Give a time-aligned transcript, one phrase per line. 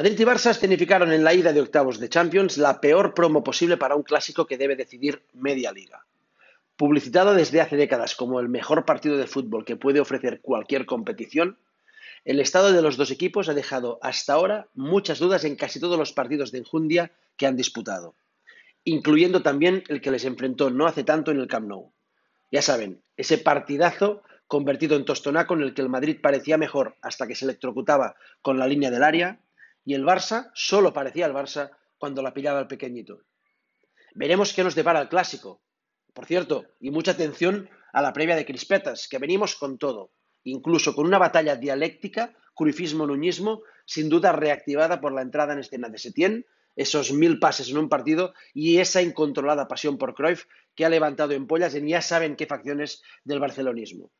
[0.00, 3.76] Madrid y Barça escenificaron en la ida de octavos de Champions la peor promo posible
[3.76, 6.06] para un clásico que debe decidir media liga.
[6.74, 11.58] Publicitado desde hace décadas como el mejor partido de fútbol que puede ofrecer cualquier competición,
[12.24, 15.98] el estado de los dos equipos ha dejado hasta ahora muchas dudas en casi todos
[15.98, 18.14] los partidos de enjundia que han disputado,
[18.84, 21.92] incluyendo también el que les enfrentó no hace tanto en el Camp Nou.
[22.50, 27.26] Ya saben, ese partidazo convertido en tostonaco en el que el Madrid parecía mejor hasta
[27.26, 29.40] que se electrocutaba con la línea del área
[29.84, 33.22] y el Barça solo parecía el Barça cuando la pillaba el pequeñito.
[34.14, 35.62] Veremos qué nos depara el clásico.
[36.12, 40.12] Por cierto, y mucha atención a la previa de Crispetas, que venimos con todo,
[40.44, 45.98] incluso con una batalla dialéctica, curifismo-nuñismo, sin duda reactivada por la entrada en escena de
[45.98, 50.88] Setién, esos mil pases en un partido y esa incontrolada pasión por Cruyff que ha
[50.88, 54.10] levantado empollas en ya saben qué facciones del barcelonismo.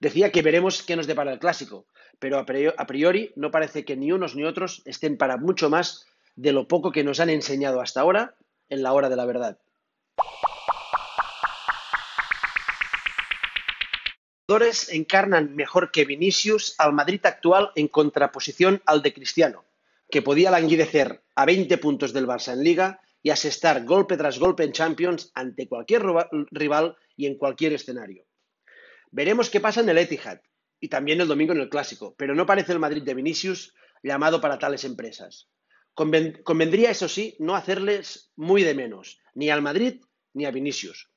[0.00, 1.86] Decía que veremos qué nos depara el clásico,
[2.18, 6.52] pero a priori no parece que ni unos ni otros estén para mucho más de
[6.52, 8.36] lo poco que nos han enseñado hasta ahora
[8.68, 9.58] en la hora de la verdad.
[14.46, 19.64] Los encarnan mejor que Vinicius al Madrid actual en contraposición al de Cristiano,
[20.10, 24.64] que podía languidecer a 20 puntos del Barça en Liga y asestar golpe tras golpe
[24.64, 26.04] en Champions ante cualquier
[26.50, 28.26] rival y en cualquier escenario.
[29.14, 30.40] Veremos qué pasa en el Etihad
[30.80, 34.40] y también el domingo en el Clásico, pero no parece el Madrid de Vinicius llamado
[34.40, 35.48] para tales empresas.
[35.94, 41.10] convendría, eso sí, no hacerles muy de menos, ni al Madrid ni a Vinicius.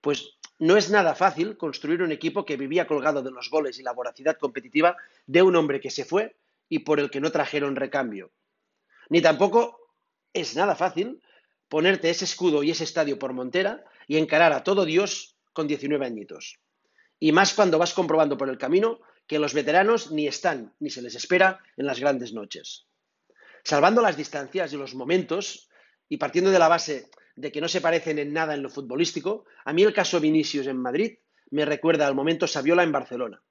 [0.00, 3.82] Pues no es nada fácil construir un equipo que vivía colgado de los goles y
[3.82, 6.36] la voracidad competitiva de un hombre que se fue
[6.70, 8.32] y por el que no trajeron recambio.
[9.10, 9.92] Ni tampoco
[10.32, 11.20] es nada fácil
[11.68, 16.06] ponerte ese escudo y ese estadio por montera y encarar a todo Dios con 19
[16.06, 16.58] añitos.
[17.24, 21.00] Y más cuando vas comprobando por el camino que los veteranos ni están ni se
[21.00, 22.84] les espera en las grandes noches.
[23.62, 25.70] Salvando las distancias y los momentos
[26.06, 29.46] y partiendo de la base de que no se parecen en nada en lo futbolístico,
[29.64, 31.16] a mí el caso Vinicius en Madrid
[31.48, 33.42] me recuerda al momento Saviola en Barcelona.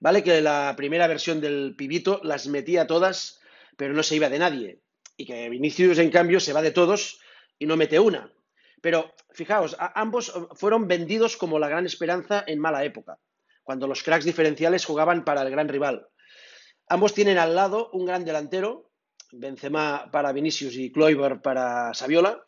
[0.00, 3.42] Vale que la primera versión del pibito las metía todas,
[3.76, 4.80] pero no se iba de nadie.
[5.18, 7.20] Y que Vinicius, en cambio, se va de todos
[7.58, 8.32] y no mete una.
[8.80, 13.18] Pero fijaos, ambos fueron vendidos como la gran esperanza en mala época,
[13.62, 16.08] cuando los cracks diferenciales jugaban para el gran rival.
[16.88, 18.90] Ambos tienen al lado un gran delantero,
[19.32, 22.44] Benzema para Vinicius y Kluivert para Saviola,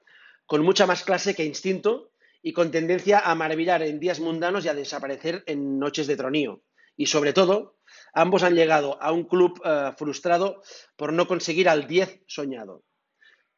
[0.46, 4.68] con mucha más clase que instinto y con tendencia a maravillar en días mundanos y
[4.68, 6.62] a desaparecer en noches de tronío.
[6.96, 7.78] Y sobre todo,
[8.12, 10.62] ambos han llegado a un club eh, frustrado
[10.96, 12.84] por no conseguir al 10 soñado.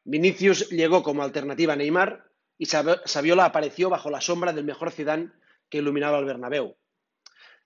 [0.03, 2.30] Vinicius llegó como alternativa a Neymar
[2.61, 5.31] y Saviola apareció bajo la sombra del mejor Zidane
[5.67, 6.77] que iluminaba el Bernabéu.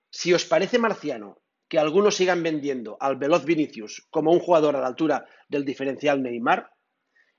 [0.10, 4.80] Si os parece marciano que algunos sigan vendiendo al veloz Vinicius como un jugador a
[4.80, 6.72] la altura del diferencial Neymar,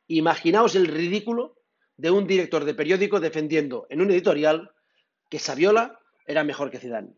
[0.06, 1.56] imaginaos el ridículo
[1.96, 4.72] de un director de periódico defendiendo en un editorial
[5.30, 7.14] que Saviola era mejor que Zidane.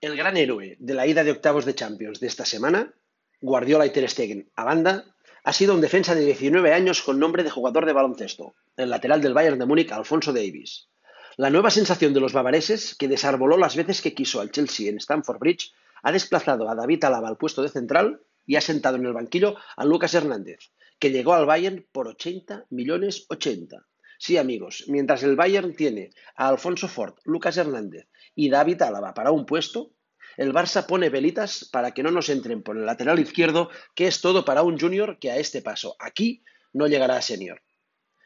[0.00, 2.92] El gran héroe de la ida de octavos de Champions de esta semana,
[3.40, 5.11] Guardiola y Ter Stegen a banda,
[5.44, 9.20] ha sido un defensa de 19 años con nombre de jugador de baloncesto, el lateral
[9.20, 10.88] del Bayern de Múnich, Alfonso Davis.
[11.36, 14.98] La nueva sensación de los bavareses, que desarboló las veces que quiso al Chelsea en
[14.98, 15.72] Stamford Bridge,
[16.02, 19.56] ha desplazado a David Alaba al puesto de central y ha sentado en el banquillo
[19.76, 23.84] a Lucas Hernández, que llegó al Bayern por 80 millones 80.
[24.18, 29.32] Sí, amigos, mientras el Bayern tiene a Alfonso Ford, Lucas Hernández y David Álava para
[29.32, 29.90] un puesto,
[30.36, 34.20] el Barça pone velitas para que no nos entren por el lateral izquierdo, que es
[34.20, 37.62] todo para un junior que a este paso aquí no llegará a senior.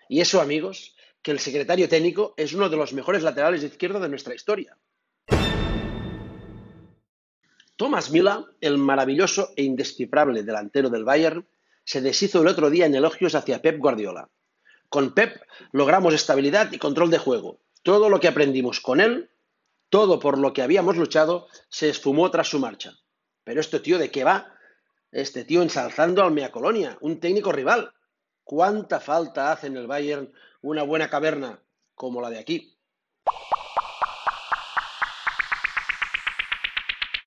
[0.09, 3.99] Y eso, amigos, que el secretario técnico es uno de los mejores laterales de izquierdo
[3.99, 4.79] de nuestra historia.
[7.77, 11.47] Thomas Mila, el maravilloso e indescifrable delantero del Bayern,
[11.85, 14.31] se deshizo el otro día en elogios hacia Pep Guardiola.
[14.89, 17.61] Con Pep logramos estabilidad y control de juego.
[17.83, 19.31] Todo lo que aprendimos con él
[19.89, 22.95] todo por lo que habíamos luchado se esfumó tras su marcha.
[23.45, 24.53] Pero este tío, ¿de qué va?
[25.13, 27.93] Este tío ensalzando al Mea Colonia, un técnico rival.
[28.45, 31.63] ¿Cuánta falta hace en el Bayern una buena caverna
[31.95, 32.77] como la de aquí?